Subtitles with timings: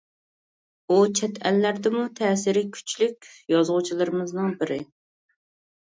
[0.87, 4.85] ئۇ چەت ئەللەردىمۇ تەسىرى كۈچلۈك يازغۇچىلىرىمىزنىڭ بىرى.